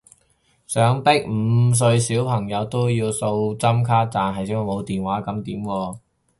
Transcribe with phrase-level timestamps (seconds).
[0.65, 5.93] 想逼五歲小朋友都要掃針卡，但係小朋友冇電話喎噉點啊？